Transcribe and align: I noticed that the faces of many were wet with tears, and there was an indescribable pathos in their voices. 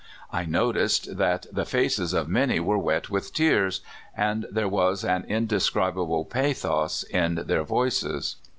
I 0.31 0.45
noticed 0.45 1.15
that 1.15 1.45
the 1.51 1.63
faces 1.63 2.11
of 2.11 2.27
many 2.27 2.59
were 2.59 2.79
wet 2.79 3.11
with 3.11 3.35
tears, 3.35 3.81
and 4.17 4.47
there 4.49 4.67
was 4.67 5.05
an 5.05 5.25
indescribable 5.27 6.25
pathos 6.25 7.03
in 7.03 7.35
their 7.45 7.61
voices. 7.61 8.37